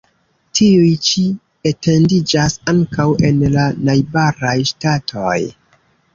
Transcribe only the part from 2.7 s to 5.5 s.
ankaŭ en la najbaraj ŝtatoj.